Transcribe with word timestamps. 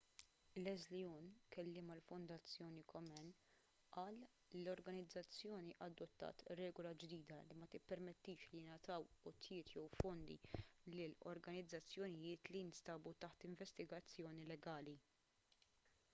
leslie 0.65 1.01
aun 1.07 1.25
kelliem 1.55 1.89
għall-fondazzjoni 1.95 2.83
komen 2.91 3.27
qal 3.97 4.15
li 4.53 4.61
l-organizzazzjoni 4.63 5.75
adottat 5.87 6.43
regola 6.61 6.93
ġdida 7.03 7.37
li 7.51 7.57
ma 7.59 7.67
tippermettix 7.75 8.47
li 8.53 8.61
jingħataw 8.63 9.05
għotjiet 9.31 9.73
jew 9.75 9.83
fondi 10.05 10.37
lil 10.95 11.13
organizzazzjonijiet 11.35 12.49
li 12.55 12.63
jinsabu 12.63 13.13
taħt 13.27 13.45
investigazzjoni 13.51 14.49
legali 14.55 14.97